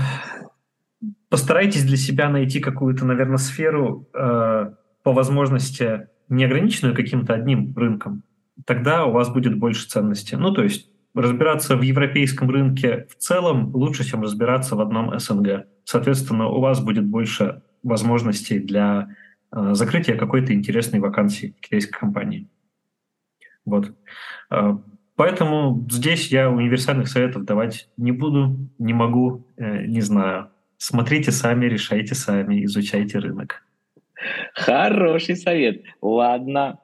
[1.29, 4.73] постарайтесь для себя найти какую-то, наверное, сферу, э,
[5.07, 8.23] по возможности не ограниченную каким-то одним рынком,
[8.65, 10.35] тогда у вас будет больше ценности.
[10.35, 15.65] Ну, то есть разбираться в европейском рынке в целом лучше, чем разбираться в одном СНГ.
[15.85, 19.15] Соответственно, у вас будет больше возможностей для
[19.53, 22.49] э, закрытия какой-то интересной вакансии китайской компании.
[23.63, 23.95] Вот.
[24.49, 24.77] А,
[25.15, 30.49] поэтому здесь я универсальных советов давать не буду, не могу, э, не знаю.
[30.77, 33.63] Смотрите сами, решайте сами, изучайте рынок.
[34.53, 35.83] Хороший совет.
[36.01, 36.79] Ладно,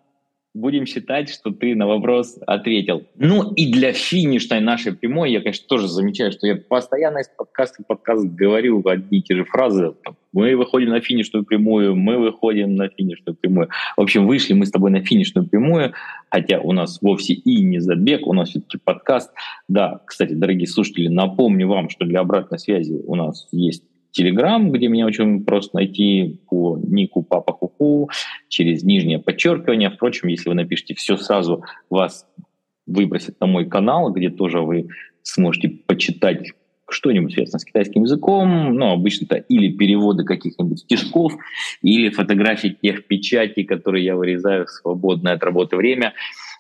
[0.54, 3.04] будем считать, что ты на вопрос ответил.
[3.16, 7.84] Ну и для финишной нашей прямой я, конечно, тоже замечаю, что я постоянно из подкаста
[7.84, 9.94] в подкаст говорю одни и те же фразы.
[10.32, 13.70] Мы выходим на финишную прямую, мы выходим на финишную прямую.
[13.98, 15.94] В общем, вышли мы с тобой на финишную прямую,
[16.30, 19.32] хотя у нас вовсе и не забег, у нас все-таки подкаст.
[19.68, 24.88] Да, кстати, дорогие слушатели, напомню вам, что для обратной связи у нас есть Телеграм, где
[24.88, 28.10] меня очень просто найти по нику Папа Хуху,
[28.48, 29.90] через нижнее подчеркивание.
[29.90, 32.28] Впрочем, если вы напишите все сразу, вас
[32.86, 34.88] выбросит на мой канал, где тоже вы
[35.24, 36.52] сможете почитать
[36.90, 41.34] что-нибудь связанное с китайским языком, ну, обычно это или переводы каких-нибудь стишков,
[41.82, 46.14] или фотографии тех печатей, которые я вырезаю в свободное от работы время.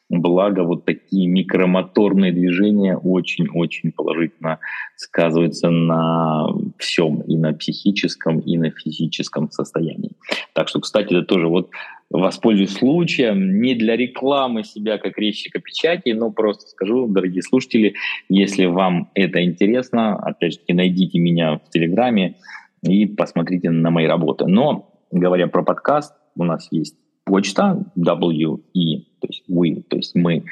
[0.09, 4.59] Благо, вот такие микромоторные движения очень-очень положительно
[4.95, 6.47] сказываются на
[6.77, 10.11] всем, и на психическом, и на физическом состоянии.
[10.53, 11.71] Так что, кстати, это тоже вот
[12.09, 17.95] воспользуюсь случаем, не для рекламы себя как резчика печати, но просто скажу, дорогие слушатели,
[18.29, 22.35] если вам это интересно, опять же, найдите меня в Телеграме
[22.83, 24.45] и посмотрите на мои работы.
[24.45, 26.95] Но, говоря про подкаст, у нас есть
[27.25, 30.43] почта WE, то есть we, то есть мы,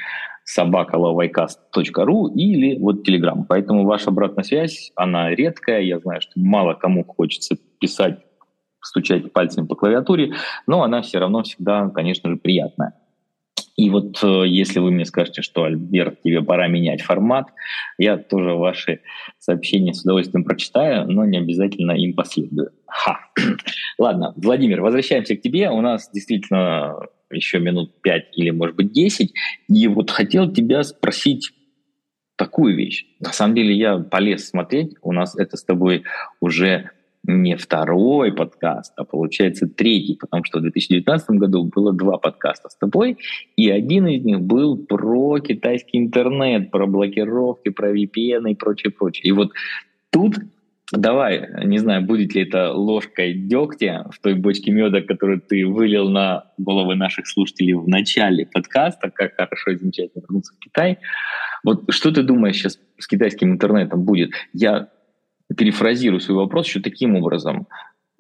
[0.43, 3.45] собака собакаловайкаст.ру или вот Telegram.
[3.47, 5.81] Поэтому ваша обратная связь, она редкая.
[5.81, 8.19] Я знаю, что мало кому хочется писать,
[8.81, 10.33] стучать пальцами по клавиатуре,
[10.67, 12.93] но она все равно всегда, конечно же, приятная.
[13.81, 17.47] И вот э, если вы мне скажете, что, Альберт, тебе пора менять формат,
[17.97, 18.99] я тоже ваши
[19.39, 22.69] сообщения с удовольствием прочитаю, но не обязательно им последую.
[22.85, 23.19] Ха.
[23.97, 25.71] Ладно, Владимир, возвращаемся к тебе.
[25.71, 29.33] У нас действительно еще минут пять или, может быть, десять.
[29.67, 31.49] И вот хотел тебя спросить
[32.35, 33.07] такую вещь.
[33.19, 34.93] На самом деле я полез смотреть.
[35.01, 36.03] У нас это с тобой
[36.39, 36.91] уже
[37.23, 42.75] не второй подкаст, а получается третий, потому что в 2019 году было два подкаста с
[42.75, 43.17] тобой,
[43.55, 49.29] и один из них был про китайский интернет, про блокировки, про VPN и прочее, прочее.
[49.29, 49.51] И вот
[50.09, 50.35] тут
[50.93, 56.09] Давай, не знаю, будет ли это ложкой дегтя в той бочке меда, которую ты вылил
[56.09, 60.97] на головы наших слушателей в начале подкаста, как хорошо и замечательно вернуться в Китай.
[61.63, 64.31] Вот что ты думаешь сейчас с китайским интернетом будет?
[64.51, 64.89] Я
[65.57, 67.67] перефразирую свой вопрос еще таким образом.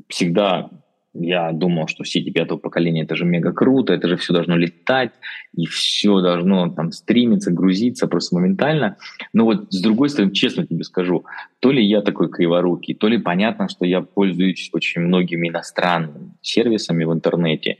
[0.07, 0.69] Всегда
[1.13, 5.11] я думал, что сети пятого поколения это же мега круто, это же все должно летать,
[5.53, 8.97] и все должно там стримиться, грузиться просто моментально.
[9.33, 11.25] Но вот с другой стороны, честно тебе скажу,
[11.59, 17.03] то ли я такой криворукий, то ли понятно, что я пользуюсь очень многими иностранными сервисами
[17.03, 17.77] в интернете,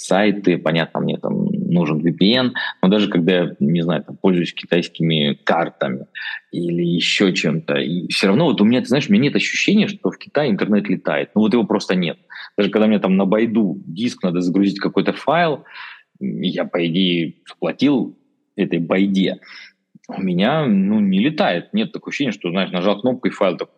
[0.00, 5.34] сайты, понятно, мне там нужен VPN, но даже когда я, не знаю, там, пользуюсь китайскими
[5.44, 6.06] картами
[6.50, 9.88] или еще чем-то, и все равно вот у меня, ты знаешь, у меня нет ощущения,
[9.88, 11.30] что в Китае интернет летает.
[11.34, 12.18] Ну вот его просто нет.
[12.56, 15.64] Даже когда мне там на байду диск надо загрузить какой-то файл,
[16.18, 18.18] я, по идее, заплатил
[18.56, 19.40] этой байде,
[20.08, 21.72] у меня ну, не летает.
[21.72, 23.68] Нет такого ощущения, что, знаешь, нажал кнопку и файл так,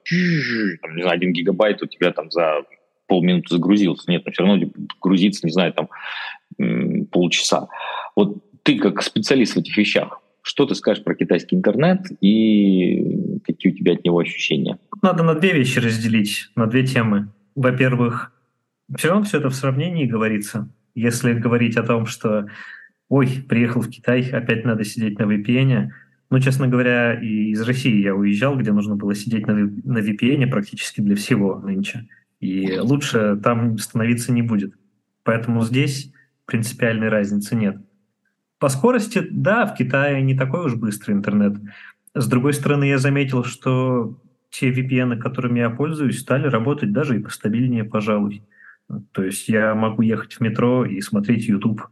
[0.81, 2.63] там, не знаю, один гигабайт у тебя там за
[3.07, 4.11] полминуты загрузился.
[4.11, 4.67] Нет, но все равно
[5.01, 5.89] грузится, не знаю, там
[7.11, 7.69] полчаса.
[8.17, 13.73] Вот ты как специалист в этих вещах, что ты скажешь про китайский интернет и какие
[13.73, 14.79] у тебя от него ощущения?
[15.03, 17.33] Надо на две вещи разделить, на две темы.
[17.55, 18.33] Во-первых,
[18.97, 20.69] все равно все это в сравнении говорится.
[20.95, 22.47] Если говорить о том, что
[23.09, 25.91] ой, приехал в Китай, опять надо сидеть на VPN,
[26.31, 30.47] ну, честно говоря, и из России я уезжал, где нужно было сидеть на, на VPN
[30.49, 32.09] практически для всего нынче.
[32.43, 34.75] И лучше там становиться не будет.
[35.23, 36.13] Поэтому здесь
[36.45, 37.77] принципиальной разницы нет.
[38.59, 41.57] По скорости, да, в Китае не такой уж быстрый интернет.
[42.15, 44.21] С другой стороны, я заметил, что
[44.51, 48.43] те VPN, которыми я пользуюсь, стали работать даже и постабильнее, пожалуй.
[49.13, 51.89] То есть я могу ехать в метро и смотреть YouTube,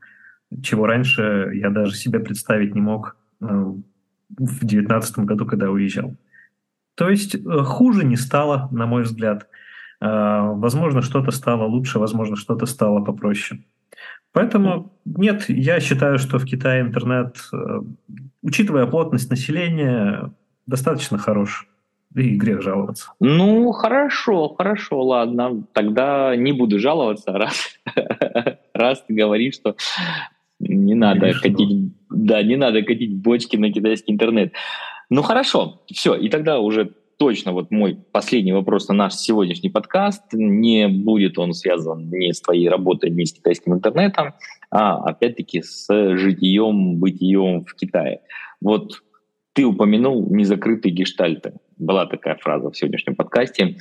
[0.64, 6.16] чего раньше я даже себе представить не мог э, в 2019 году, когда уезжал.
[6.96, 9.48] То есть э, хуже не стало, на мой взгляд.
[10.00, 13.60] А, возможно, что-то стало лучше, возможно, что-то стало попроще.
[14.32, 17.56] Поэтому нет, я считаю, что в Китае интернет, э,
[18.42, 20.32] учитывая плотность населения,
[20.66, 21.66] достаточно хорош.
[22.14, 23.12] И грех жаловаться.
[23.20, 25.64] Ну, хорошо, хорошо, ладно.
[25.72, 27.78] Тогда не буду жаловаться, раз,
[28.74, 29.76] раз ты говоришь, что
[30.58, 31.50] не надо Конечно.
[31.50, 34.52] катить, да, не надо катить бочки на китайский интернет.
[35.08, 40.22] Ну хорошо, все, и тогда уже точно вот мой последний вопрос на наш сегодняшний подкаст.
[40.32, 44.32] Не будет он связан ни с твоей работой, ни с китайским интернетом,
[44.70, 48.22] а опять-таки с житием, бытием в Китае.
[48.62, 49.02] Вот
[49.52, 51.52] ты упомянул незакрытые гештальты.
[51.76, 53.76] Была такая фраза в сегодняшнем подкасте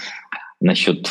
[0.60, 1.08] насчет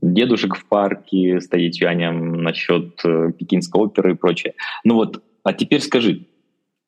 [0.00, 4.54] дедушек в парке с Таитюанем, насчет э, пекинской оперы и прочее.
[4.84, 6.28] Ну вот, а теперь скажи,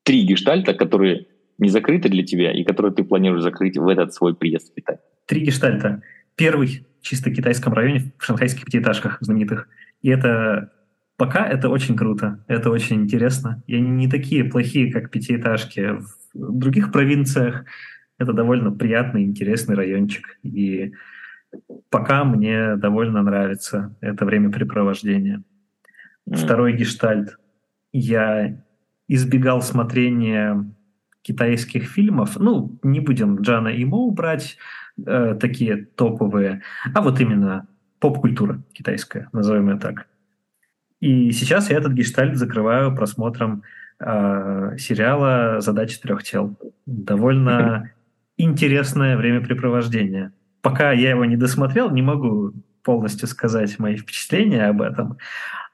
[0.05, 1.27] три гештальта, которые
[1.61, 4.99] не закрыты для тебя и которые ты планируешь закрыть в этот свой приезд в Китай?
[5.27, 6.03] Три гештальта.
[6.37, 9.69] Первый чисто в китайском районе, в шанхайских пятиэтажках знаменитых.
[10.03, 10.73] И это
[11.17, 13.63] пока это очень круто, это очень интересно.
[13.67, 15.99] И они не такие плохие, как пятиэтажки
[16.33, 17.65] в других провинциях.
[18.19, 20.39] Это довольно приятный, интересный райончик.
[20.43, 20.93] И
[21.91, 25.43] пока мне довольно нравится это времяпрепровождение.
[26.29, 26.37] Mm.
[26.37, 27.39] Второй гештальт.
[27.93, 28.63] Я
[29.09, 30.73] избегал смотрения
[31.23, 32.39] китайских фильмов.
[32.39, 34.57] Ну, не будем Джана и Моу брать,
[35.05, 36.63] э, такие топовые,
[36.95, 37.67] а вот именно
[37.99, 40.07] поп-культура китайская, назовем ее так.
[41.01, 43.63] И сейчас я этот гештальт закрываю просмотром
[43.99, 46.59] э, сериала «Задача трех тел».
[46.87, 47.93] Довольно
[48.37, 50.33] интересное времяпрепровождение.
[50.63, 52.53] Пока я его не досмотрел, не могу
[52.83, 55.19] полностью сказать мои впечатления об этом.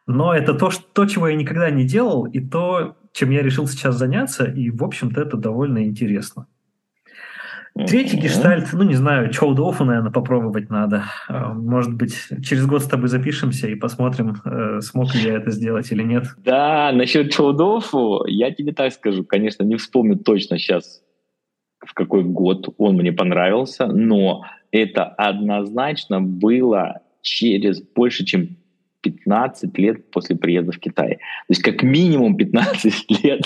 [0.07, 3.67] Но это то, что, то, чего я никогда не делал, и то, чем я решил
[3.67, 6.47] сейчас заняться, и, в общем-то, это довольно интересно.
[7.75, 11.05] Третий гештальт, ну, не знаю, Чоудофу, наверное, попробовать надо.
[11.29, 15.51] А, может быть, через год с тобой запишемся и посмотрим, э, смог ли я это
[15.51, 16.25] сделать или нет.
[16.39, 21.03] Да, насчет Чоудофу, я тебе так скажу, конечно, не вспомню точно сейчас,
[21.85, 28.57] в какой год он мне понравился, но это однозначно было через больше, чем
[29.03, 31.17] 15 лет после приезда в Китай.
[31.17, 33.43] То есть как минимум 15 лет.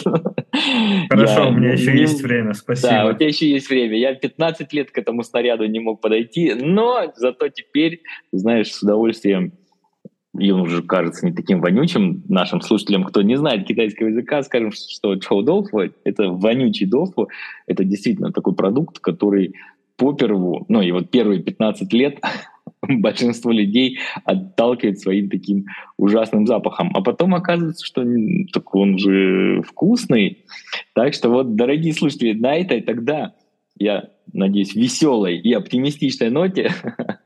[1.09, 2.89] Хорошо, я, у меня еще не, есть время, спасибо.
[2.89, 3.97] Да, у тебя еще есть время.
[3.97, 9.53] Я 15 лет к этому снаряду не мог подойти, но зато теперь, знаешь, с удовольствием
[10.39, 14.71] и он уже кажется не таким вонючим нашим слушателям, кто не знает китайского языка, скажем,
[14.71, 17.29] что чоу дофу— это вонючий дофу,
[17.67, 19.55] это действительно такой продукт, который
[19.97, 22.21] поперву, ну и вот первые 15 лет
[22.89, 25.67] большинство людей отталкивает своим таким
[25.97, 26.91] ужасным запахом.
[26.95, 28.05] А потом оказывается, что
[28.53, 30.45] так он же вкусный.
[30.95, 33.35] Так что вот, дорогие слушатели, на этой тогда,
[33.79, 36.73] я надеюсь, веселой и оптимистичной ноте,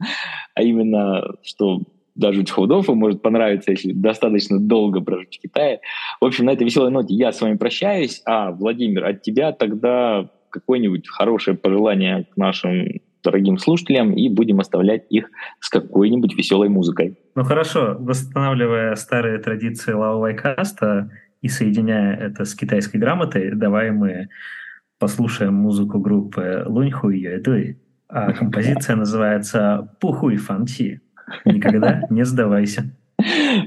[0.54, 1.82] а именно, что
[2.14, 5.80] даже Чхудову может понравиться, если достаточно долго прожить в Китае.
[6.20, 10.30] В общем, на этой веселой ноте я с вами прощаюсь, а, Владимир, от тебя тогда
[10.50, 17.18] какое-нибудь хорошее пожелание к нашим дорогим слушателям и будем оставлять их с какой-нибудь веселой музыкой.
[17.34, 21.10] Ну хорошо, восстанавливая старые традиции Лаовайкаста
[21.42, 24.28] и соединяя это с китайской грамотой, давай мы
[24.98, 27.78] послушаем музыку группы Луньхуй Юэдуй.
[28.08, 31.00] А композиция называется «Пухуй фанти».
[31.44, 32.94] Никогда не сдавайся.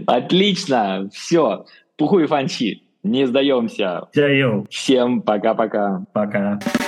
[0.06, 1.66] Отлично, все.
[1.98, 2.84] Пухуй фанчи.
[3.04, 4.04] Не сдаемся.
[4.70, 6.06] Всем пока-пока.
[6.14, 6.56] Пока.
[6.56, 6.60] -пока.
[6.64, 6.87] пока.